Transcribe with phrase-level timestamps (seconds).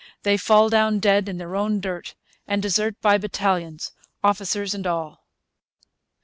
[0.23, 2.15] They fall down dead in their own dirt,
[2.47, 3.91] and desert by battalions,
[4.23, 5.27] officers and all.'